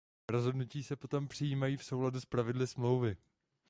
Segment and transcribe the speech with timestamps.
[0.31, 3.17] Rozhodnutí se potom přijímají v souladu s pravidly smlouvy.